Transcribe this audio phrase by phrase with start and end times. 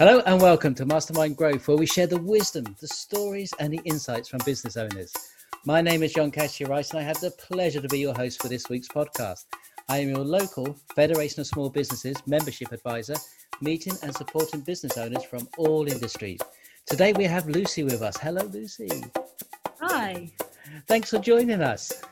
[0.00, 3.80] Hello and welcome to Mastermind Growth, where we share the wisdom, the stories, and the
[3.84, 5.14] insights from business owners.
[5.66, 8.48] My name is John Cassidy-Rice, and I have the pleasure to be your host for
[8.48, 9.44] this week's podcast.
[9.88, 13.14] I am your local Federation of Small Businesses membership advisor,
[13.60, 16.40] meeting and supporting business owners from all industries.
[16.86, 18.16] Today we have Lucy with us.
[18.16, 19.04] Hello, Lucy.
[19.80, 20.28] Hi.
[20.88, 22.02] Thanks for joining us.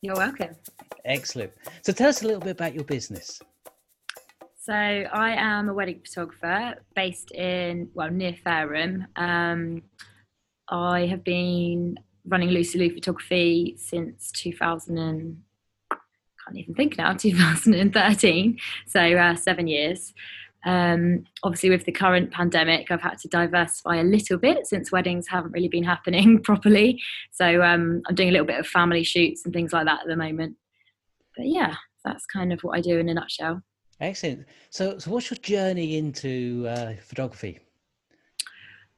[0.00, 0.56] You're welcome.
[1.04, 1.52] Excellent.
[1.82, 3.42] So tell us a little bit about your business.
[4.62, 9.06] So I am a wedding photographer based in well near Fareham.
[9.16, 9.82] Um,
[10.68, 15.42] I have been running Lucy Lou Photography since 2000 and
[15.90, 18.58] can't even think now 2013.
[18.86, 20.12] So uh, seven years.
[20.66, 25.26] Um, obviously, with the current pandemic, I've had to diversify a little bit since weddings
[25.26, 27.00] haven't really been happening properly.
[27.30, 30.06] So um, I'm doing a little bit of family shoots and things like that at
[30.06, 30.56] the moment.
[31.34, 33.62] But yeah, that's kind of what I do in a nutshell.
[34.00, 34.46] Excellent.
[34.70, 37.58] So, so what's your journey into uh, photography?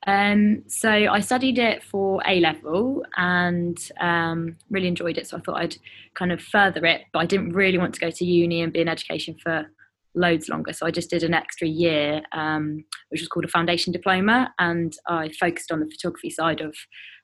[0.07, 5.29] Um, so I studied it for A level and um, really enjoyed it.
[5.29, 5.77] So I thought I'd
[6.15, 8.81] kind of further it, but I didn't really want to go to uni and be
[8.81, 9.67] in education for
[10.15, 10.73] loads longer.
[10.73, 14.93] So I just did an extra year, um, which was called a foundation diploma, and
[15.09, 16.77] I focused on the photography side of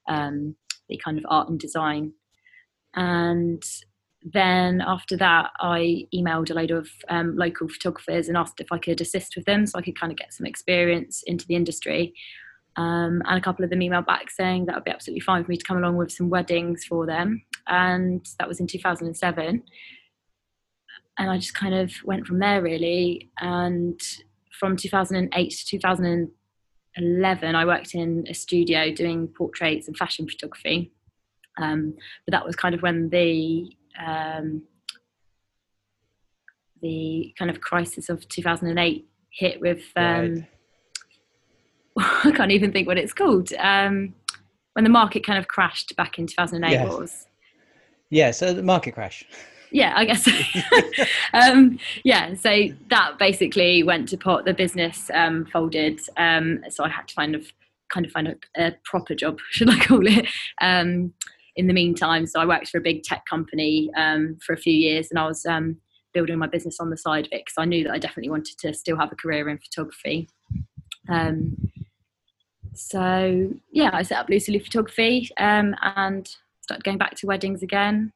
[0.09, 0.57] um,
[0.89, 2.13] the kind of art and design.
[2.95, 3.63] And
[4.23, 8.79] then after that, I emailed a load of um, local photographers and asked if I
[8.79, 12.15] could assist with them so I could kind of get some experience into the industry.
[12.77, 15.51] Um, and a couple of them emailed back saying that would be absolutely fine for
[15.51, 17.43] me to come along with some weddings for them.
[17.67, 19.63] And that was in 2007.
[21.19, 23.31] And I just kind of went from there really.
[23.41, 24.01] And
[24.59, 30.93] from 2008 to 2011, I worked in a studio doing portraits and fashion photography.
[31.61, 33.73] Um, but that was kind of when the
[34.05, 34.63] um,
[36.83, 40.47] the kind of crisis of 2008 hit with um, right.
[42.25, 44.15] I can't even think what it's called um,
[44.75, 46.89] when the market kind of crashed back in 2008 yes.
[46.89, 47.27] was
[48.11, 49.25] yeah so the market crash
[49.71, 50.27] yeah i guess
[51.35, 56.89] um, yeah so that basically went to pot the business um, folded um, so i
[56.89, 57.41] had to find a
[57.93, 60.27] kind of find a, a proper job should i call it
[60.61, 61.13] um,
[61.59, 62.25] in the meantime.
[62.27, 65.27] So I worked for a big tech company um, for a few years, and I
[65.27, 65.77] was um,
[66.15, 68.57] building my business on the side of it because I knew that I definitely wanted
[68.61, 70.29] to still have a career in photography.
[71.09, 71.57] Um,
[72.75, 76.31] so yeah, I set up Lucy Lou Photography um, and
[76.61, 78.13] started going back to weddings again.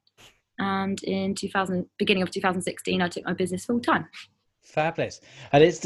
[0.58, 4.06] And in 2000, beginning of 2016, I took my business full time.
[4.62, 5.20] Fabulous,
[5.50, 5.84] and it's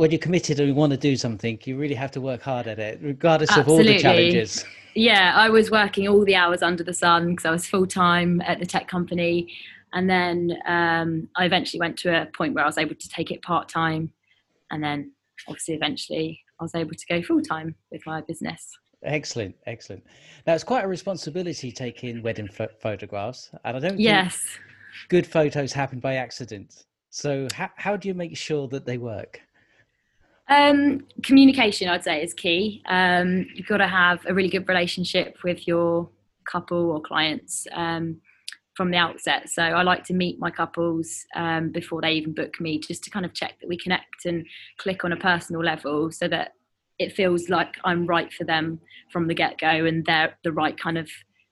[0.00, 2.66] when you're committed and you want to do something, you really have to work hard
[2.66, 3.72] at it, regardless Absolutely.
[3.74, 4.64] of all the challenges.
[4.94, 8.40] Yeah, I was working all the hours under the sun because I was full time
[8.46, 9.52] at the tech company.
[9.92, 13.30] And then um, I eventually went to a point where I was able to take
[13.30, 14.10] it part time.
[14.70, 15.12] And then
[15.46, 18.70] obviously, eventually, I was able to go full time with my business.
[19.02, 20.02] Excellent, excellent.
[20.46, 22.48] Now, it's quite a responsibility taking wedding
[22.80, 23.50] photographs.
[23.66, 24.42] And I don't yes.
[25.10, 26.86] good photos happen by accident.
[27.10, 29.42] So, how, how do you make sure that they work?
[30.50, 32.82] Um, communication, I'd say, is key.
[32.86, 36.10] Um, you've got to have a really good relationship with your
[36.44, 38.20] couple or clients um,
[38.74, 39.48] from the outset.
[39.48, 43.10] So I like to meet my couples um, before they even book me, just to
[43.10, 44.44] kind of check that we connect and
[44.78, 46.54] click on a personal level, so that
[46.98, 48.80] it feels like I'm right for them
[49.12, 51.08] from the get go, and they're the right kind of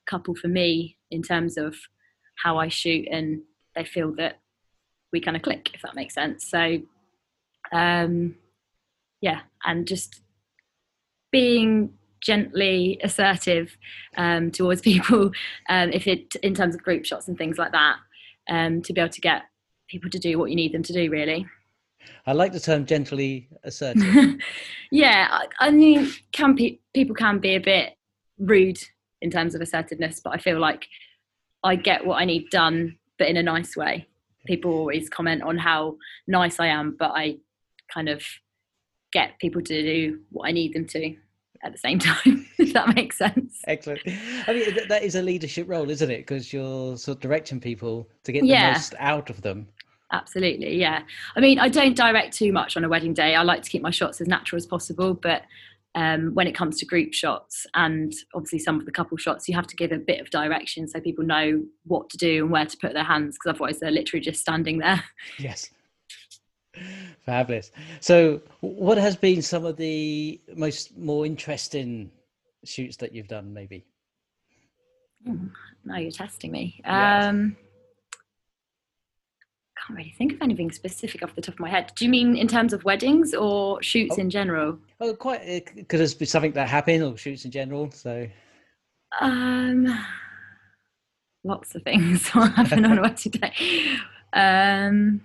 [0.07, 1.77] couple for me in terms of
[2.35, 3.43] how I shoot, and
[3.77, 4.39] they feel that
[5.13, 6.45] we kind of click, if that makes sense.
[6.45, 6.79] So.
[9.21, 10.21] Yeah, and just
[11.31, 13.77] being gently assertive
[14.17, 15.31] um, towards people
[15.69, 17.97] um, if it in terms of group shots and things like that
[18.49, 19.43] um, to be able to get
[19.87, 21.45] people to do what you need them to do really.
[22.25, 24.35] I like the term gently assertive.
[24.91, 27.93] Yeah I, I, mean can pe- people can be a bit
[28.39, 28.79] rude
[29.21, 30.87] in terms of assertiveness but i feel like
[31.63, 34.07] i get what i need done but in a nice way.
[34.47, 35.97] People always comment on how
[36.27, 37.35] nice i am but i
[37.93, 38.23] kind of
[39.11, 41.15] get people to do what I need them to
[41.63, 43.61] at the same time, if that makes sense.
[43.67, 44.01] Excellent.
[44.47, 46.19] I mean, that is a leadership role, isn't it?
[46.19, 49.67] Because you're sort of directing people to get the most out of them.
[50.11, 51.03] Absolutely, yeah.
[51.35, 53.35] I mean, I don't direct too much on a wedding day.
[53.35, 55.43] I like to keep my shots as natural as possible, but
[55.95, 59.55] um, when it comes to group shots and obviously some of the couple shots, you
[59.55, 62.65] have to give a bit of direction so people know what to do and where
[62.65, 65.03] to put their hands, because otherwise they're literally just standing there.
[65.37, 65.69] Yes.
[67.25, 67.71] Fabulous.
[67.99, 72.11] So, what has been some of the most more interesting
[72.65, 73.85] shoots that you've done, maybe?
[75.27, 75.51] Mm,
[75.85, 76.79] now you're testing me.
[76.85, 77.25] Yes.
[77.25, 77.55] Um,
[79.87, 81.91] can't really think of anything specific off the top of my head.
[81.95, 84.21] Do you mean in terms of weddings or shoots Oh.
[84.21, 84.77] in general?
[84.99, 85.41] Oh, quite.
[85.41, 87.89] It could have been something that happened or shoots in general.
[87.91, 88.27] So
[89.19, 89.87] Um,
[91.43, 93.97] lots of things will happen on a wedding day.
[94.33, 95.21] Um,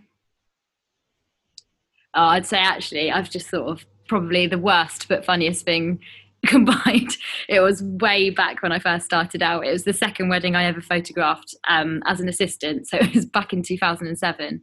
[2.15, 6.01] oh, I'd say actually, I've just thought of probably the worst but funniest thing
[6.47, 7.17] combined.
[7.49, 9.67] It was way back when I first started out.
[9.67, 12.89] It was the second wedding I ever photographed um, as an assistant.
[12.89, 14.63] So it was back in 2007.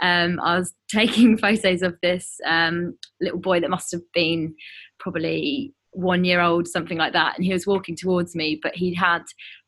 [0.00, 4.54] Um, I was taking photos of this um, little boy that must have been
[4.98, 7.36] probably one year old, something like that.
[7.36, 9.22] And he was walking towards me, but he had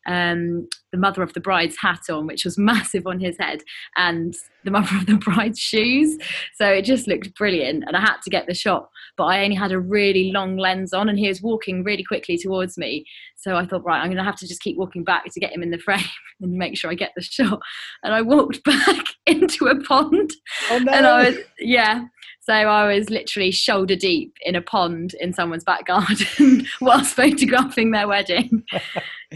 [0.07, 3.63] um, the mother of the bride's hat on, which was massive on his head,
[3.97, 4.35] and
[4.65, 6.17] the mother of the bride's shoes.
[6.55, 7.85] So it just looked brilliant.
[7.87, 10.93] And I had to get the shot, but I only had a really long lens
[10.93, 13.05] on, and he was walking really quickly towards me.
[13.37, 15.53] So I thought, right, I'm going to have to just keep walking back to get
[15.53, 16.01] him in the frame
[16.41, 17.61] and make sure I get the shot.
[18.03, 20.31] And I walked back into a pond
[20.71, 22.05] oh no, and I was yeah.
[22.41, 27.91] So I was literally shoulder deep in a pond in someone's back garden whilst photographing
[27.91, 28.65] their wedding.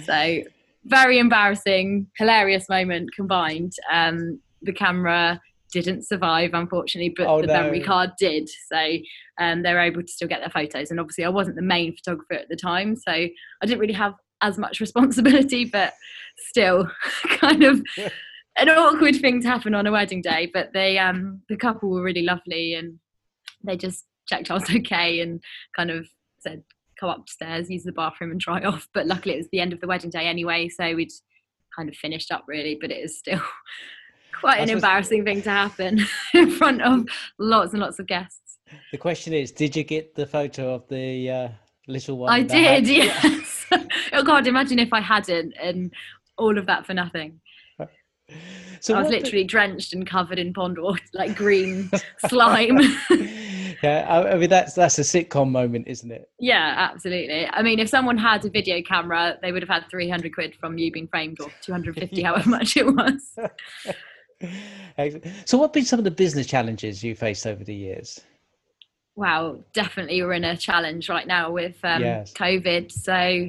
[0.05, 0.43] so
[0.89, 3.73] very embarrassing, hilarious moment combined.
[3.93, 5.41] Um, the camera
[5.73, 8.49] didn't survive, unfortunately, but Oh, the memory card did.
[8.73, 8.97] So
[9.39, 10.91] um, they were able to still get their photos.
[10.91, 13.31] And obviously, I wasn't the main photographer at the time, so I
[13.63, 15.95] didn't really have as much responsibility, but
[16.37, 16.89] still,
[17.29, 17.83] kind of
[18.59, 20.51] an awkward thing to happen on a wedding day.
[20.53, 22.99] But they, um, the couple were really lovely, and
[23.63, 25.43] they just checked I was okay and
[25.75, 26.07] kind of
[26.41, 26.63] said,
[26.99, 29.81] "Come upstairs, use the bathroom, and dry off." But luckily, it was the end of
[29.81, 31.13] the wedding day anyway, so we'd
[31.77, 32.77] kind of finished up really.
[32.81, 33.41] But it is still
[34.33, 36.01] quite an embarrassing thing to happen
[36.35, 37.07] in front of
[37.39, 38.59] lots and lots of guests.
[38.93, 41.49] the question is, did you get the photo of the uh,
[41.87, 42.31] little one?
[42.33, 43.67] I did, yes.
[44.13, 45.93] oh God, imagine if I hadn't, and
[46.37, 47.41] all of that for nothing.
[48.81, 51.91] So I was what the- literally drenched and covered in pond water, like green
[52.29, 52.79] slime.
[53.83, 56.29] Yeah, I, I mean that's that's a sitcom moment, isn't it?
[56.39, 57.47] yeah, absolutely.
[57.47, 60.79] I mean, if someone had a video camera, they would have had 300 quid from
[60.79, 63.37] you being framed or 250, however much it was.
[65.47, 68.21] So, what have been some of the business challenges you faced over the years?
[69.17, 72.33] Wow, definitely we're in a challenge right now with um, Yes.
[72.35, 72.93] COVID.
[72.93, 73.49] So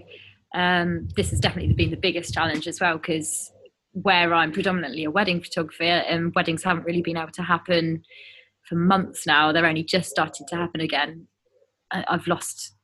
[0.59, 3.51] um, this has definitely been the biggest challenge as well because
[3.91, 8.03] where I'm predominantly a wedding photographer and weddings haven't really been able to happen
[8.69, 9.51] for months now.
[9.51, 11.27] They're only just starting to happen again.
[11.91, 12.75] I- I've lost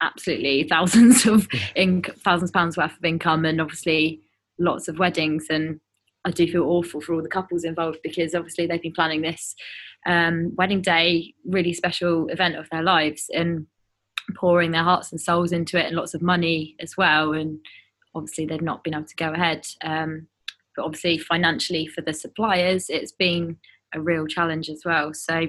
[0.00, 4.20] absolutely thousands of in thousands of pounds worth of income and obviously
[4.58, 5.80] lots of weddings and
[6.26, 9.54] I do feel awful for all the couples involved because obviously they've been planning this
[10.06, 13.66] um, wedding day, really special event of their lives, and
[14.34, 17.32] pouring their hearts and souls into it and lots of money as well.
[17.32, 17.60] And
[18.14, 19.66] obviously they've not been able to go ahead.
[19.82, 20.26] Um,
[20.74, 23.56] but obviously financially for the suppliers, it's been
[23.94, 25.12] a real challenge as well.
[25.14, 25.46] So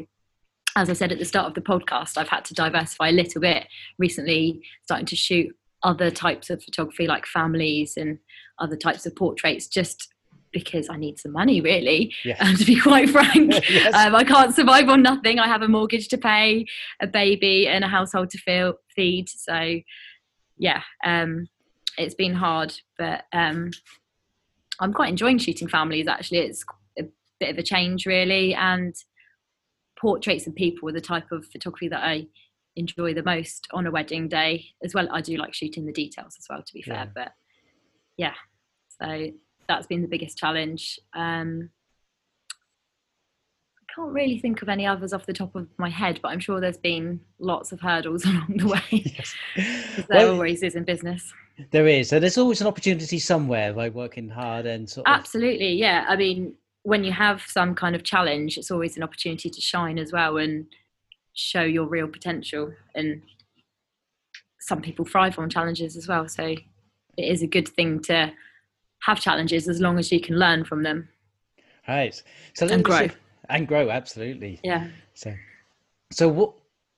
[0.76, 3.42] as I said at the start of the podcast, I've had to diversify a little
[3.42, 3.68] bit
[3.98, 8.20] recently, starting to shoot other types of photography like families and
[8.60, 10.14] other types of portraits just
[10.52, 12.38] because I need some money really Yes.
[12.42, 13.94] um, to be quite frank Yes.
[13.94, 16.66] um, I can't survive on nothing I have a mortgage to pay
[17.02, 19.76] a baby and a household to feel, feed so
[20.58, 21.48] yeah um,
[21.98, 23.70] it's been hard but um,
[24.80, 26.64] I'm quite enjoying shooting families actually it's
[27.40, 28.96] bit of a change really and
[30.00, 32.28] portraits of people are the type of photography that I
[32.76, 36.36] enjoy the most on a wedding day as well I do like shooting the details
[36.38, 37.06] as well to be fair Yeah.
[37.16, 37.32] but
[38.18, 38.34] yeah
[39.02, 39.32] so
[39.68, 41.70] that's been the biggest challenge um,
[43.82, 46.40] I can't really think of any others off the top of my head but I'm
[46.40, 49.34] sure there's been lots of hurdles along the way Yes.
[49.56, 51.34] there Well, always is in business
[51.72, 55.16] there is, and there's always an opportunity somewhere by working hard and sort of.
[55.16, 56.06] Absolutely, yeah.
[56.08, 56.54] I mean,
[56.88, 60.38] when you have some kind of challenge, it's always an opportunity to shine as well
[60.38, 60.66] and
[61.34, 62.72] show your real potential.
[62.96, 63.22] And
[64.62, 66.30] some people thrive on challenges as well.
[66.30, 66.62] So it
[67.18, 68.32] is a good thing to
[69.02, 71.10] have challenges as long as you can learn from them.
[71.90, 72.24] Right.
[72.54, 73.08] So And grow.
[73.08, 73.14] see-
[73.50, 74.62] And grow, absolutely.
[74.64, 74.88] Yeah.
[75.14, 75.34] So,
[76.14, 76.54] so what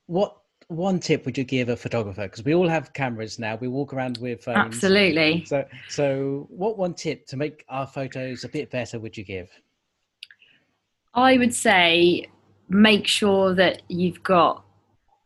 [0.05, 2.25] what one tip would you give a photographer?
[2.27, 3.55] Because we all have cameras now.
[3.55, 4.57] We walk around with phones.
[4.75, 5.45] Absolutely.
[5.45, 9.49] So, so what one tip to make our photos a bit better would you give?
[11.13, 12.27] I would say
[12.69, 14.63] make sure that you've got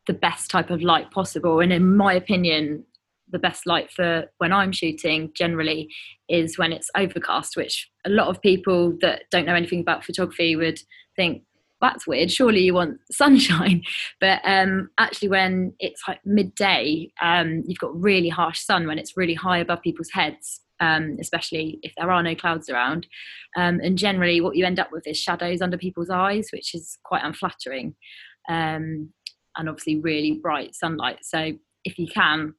[0.07, 1.59] the best type of light possible.
[1.59, 2.85] And in my opinion,
[3.29, 5.89] the best light for when I'm shooting generally
[6.29, 10.55] is when it's overcast, which a lot of people that don't know anything about photography
[10.55, 10.79] would
[11.15, 11.43] think
[11.81, 12.31] that's weird.
[12.31, 13.83] Surely you want sunshine.
[14.21, 19.17] But um, actually, when it's like midday, um, you've got really harsh sun when it's
[19.17, 20.61] really high above people's heads.
[20.83, 23.07] Um, especially if there are no clouds around.
[23.55, 26.97] Um, and generally, what you end up with is shadows under people's eyes, which is
[27.03, 27.95] quite unflattering,
[28.49, 29.09] um,
[29.55, 31.19] and obviously really bright sunlight.
[31.21, 31.53] So
[31.85, 32.55] if you can,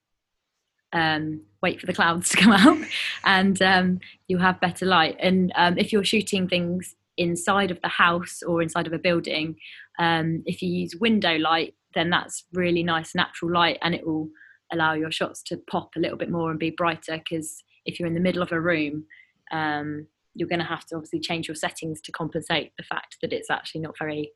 [0.93, 2.79] um, wait for the clouds to come out,
[3.25, 5.17] and um, you'll have better light.
[5.21, 9.57] And um, if you're shooting things inside of the house or inside of a building,
[9.99, 14.31] if you use window light, then that's really nice natural light, and it will
[14.73, 17.19] allow your shots to pop a little bit more and be brighter.
[17.19, 19.05] Because if you're in the middle of a room,
[19.53, 23.33] um, you're going to have to obviously change your settings to compensate the fact that
[23.33, 24.33] it's actually not very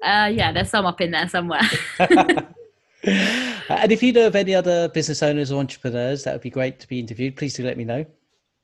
[0.04, 1.62] Uh, yeah, there's some up in there somewhere.
[2.00, 6.80] and if you know of any other business owners or entrepreneurs that would be great
[6.80, 8.06] to be interviewed, please do let me know.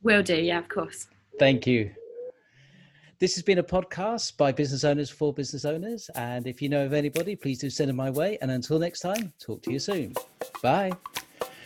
[0.06, 1.08] Will do, yeah, of course.
[1.40, 1.92] Thank you.
[3.20, 6.10] This has been a podcast by business owners for business owners.
[6.16, 8.38] And if you know of anybody, please do send them my way.
[8.42, 10.14] And until next time, talk to you soon.
[10.62, 10.92] Bye.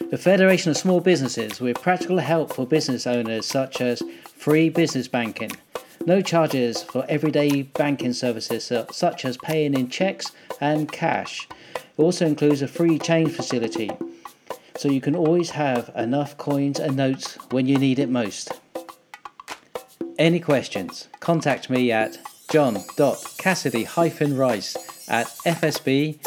[0.10, 5.08] The Federation of Small Businesses with practical help for business owners such as free business
[5.08, 5.52] banking
[6.06, 10.32] no charges for everyday banking services such as paying in checks
[10.62, 11.48] and cash.
[11.76, 13.92] It also includes a free change facility,
[14.80, 18.54] so you can always have enough coins and notes when you need it most.
[20.18, 21.10] Any questions?
[21.20, 22.18] Contact me at
[22.50, 26.20] john.cassidy-rice at fsb.org.uk.